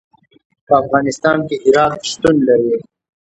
په 0.65 0.73
افغانستان 0.81 1.37
کې 1.47 1.55
هرات 1.63 1.99
شتون 2.11 2.35
لري. 2.47 2.75